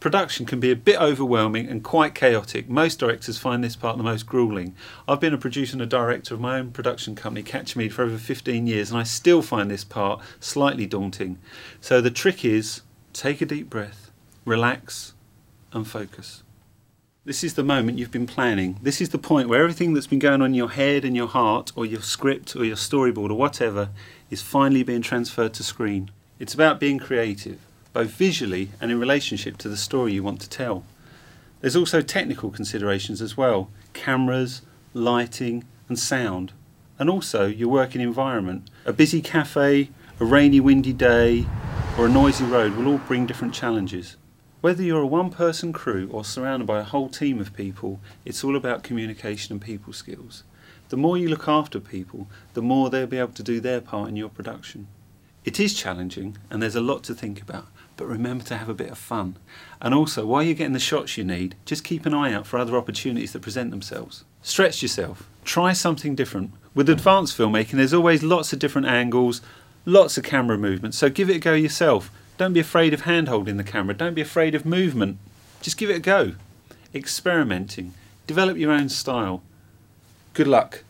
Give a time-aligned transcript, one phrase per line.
[0.00, 2.70] Production can be a bit overwhelming and quite chaotic.
[2.70, 4.74] Most directors find this part the most grueling.
[5.06, 8.04] I've been a producer and a director of my own production company, Catch Me, for
[8.04, 11.38] over 15 years, and I still find this part slightly daunting.
[11.82, 12.80] So the trick is
[13.12, 14.10] take a deep breath,
[14.46, 15.12] relax,
[15.70, 16.44] and focus.
[17.26, 18.78] This is the moment you've been planning.
[18.80, 21.28] This is the point where everything that's been going on in your head and your
[21.28, 23.90] heart, or your script, or your storyboard, or whatever,
[24.30, 26.10] is finally being transferred to screen.
[26.38, 27.58] It's about being creative
[27.92, 30.84] both visually and in relationship to the story you want to tell.
[31.60, 34.62] There's also technical considerations as well cameras,
[34.94, 36.52] lighting, and sound,
[36.98, 38.68] and also your working environment.
[38.86, 41.46] A busy cafe, a rainy, windy day,
[41.98, 44.16] or a noisy road will all bring different challenges.
[44.60, 48.44] Whether you're a one person crew or surrounded by a whole team of people, it's
[48.44, 50.44] all about communication and people skills.
[50.90, 54.08] The more you look after people, the more they'll be able to do their part
[54.08, 54.86] in your production.
[55.44, 57.68] It is challenging and there's a lot to think about,
[58.00, 59.36] but remember to have a bit of fun.
[59.78, 62.58] And also, while you're getting the shots you need, just keep an eye out for
[62.58, 64.24] other opportunities that present themselves.
[64.40, 66.52] Stretch yourself, try something different.
[66.74, 69.42] With advanced filmmaking, there's always lots of different angles,
[69.84, 72.10] lots of camera movement, so give it a go yourself.
[72.38, 75.18] Don't be afraid of hand holding the camera, don't be afraid of movement.
[75.60, 76.36] Just give it a go.
[76.94, 77.92] Experimenting,
[78.26, 79.42] develop your own style.
[80.32, 80.84] Good luck.